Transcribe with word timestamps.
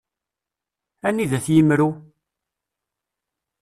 Anida-t 1.07 1.47
yimru? 1.53 1.89